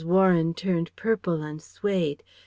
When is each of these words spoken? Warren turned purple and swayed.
Warren 0.03 0.55
turned 0.55 0.89
purple 0.95 1.43
and 1.43 1.61
swayed. 1.61 2.23